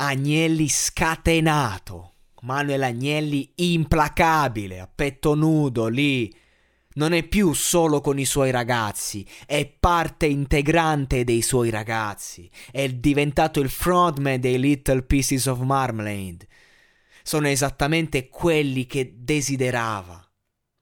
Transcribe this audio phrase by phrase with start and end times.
[0.00, 2.12] Agnelli scatenato.
[2.42, 6.32] Manuel Agnelli implacabile, a petto nudo lì.
[6.94, 12.48] Non è più solo con i suoi ragazzi, è parte integrante dei suoi ragazzi.
[12.70, 16.46] È diventato il frontman dei Little Pieces of Marmalade.
[17.24, 20.27] Sono esattamente quelli che desiderava.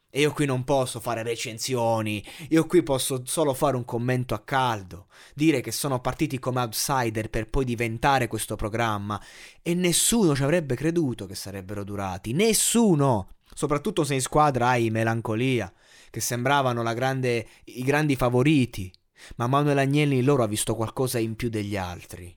[0.09, 4.41] E io qui non posso fare recensioni, io qui posso solo fare un commento a
[4.41, 9.21] caldo, dire che sono partiti come outsider per poi diventare questo programma
[9.61, 13.29] e nessuno ci avrebbe creduto che sarebbero durati, nessuno!
[13.53, 15.73] Soprattutto se in squadra hai melancolia,
[16.11, 18.93] che sembravano grande, i grandi favoriti,
[19.37, 22.35] ma Manuel Agnelli loro ha visto qualcosa in più degli altri.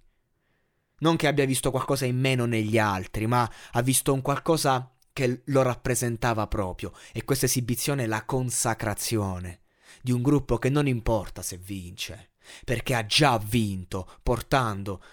[1.00, 5.42] Non che abbia visto qualcosa in meno negli altri, ma ha visto un qualcosa che
[5.48, 9.64] lo rappresentava proprio e questa esibizione la consacrazione
[10.02, 12.32] di un gruppo che non importa se vince,
[12.64, 15.04] perché ha già vinto portando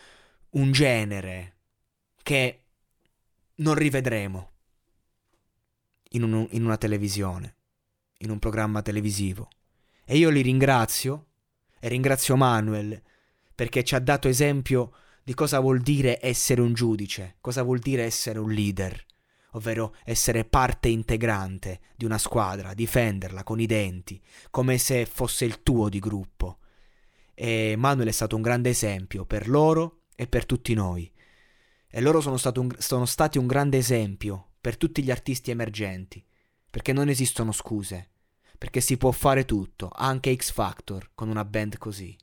[0.50, 1.56] un genere
[2.22, 2.66] che
[3.56, 4.50] non rivedremo
[6.10, 7.56] in, un, in una televisione,
[8.18, 9.48] in un programma televisivo.
[10.04, 11.30] E io li ringrazio
[11.80, 13.02] e ringrazio Manuel
[13.52, 14.92] perché ci ha dato esempio
[15.24, 19.04] di cosa vuol dire essere un giudice, cosa vuol dire essere un leader
[19.56, 25.62] ovvero essere parte integrante di una squadra, difenderla con i denti, come se fosse il
[25.62, 26.58] tuo di gruppo.
[27.34, 31.10] E Manuel è stato un grande esempio per loro e per tutti noi.
[31.88, 36.24] E loro sono, un, sono stati un grande esempio per tutti gli artisti emergenti,
[36.70, 38.10] perché non esistono scuse,
[38.58, 42.16] perché si può fare tutto, anche X Factor, con una band così.